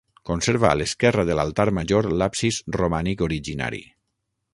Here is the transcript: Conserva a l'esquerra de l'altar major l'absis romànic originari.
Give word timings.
Conserva 0.27 0.67
a 0.69 0.77
l'esquerra 0.79 1.25
de 1.29 1.35
l'altar 1.39 1.67
major 1.79 2.09
l'absis 2.21 2.59
romànic 2.77 3.23
originari. 3.27 3.83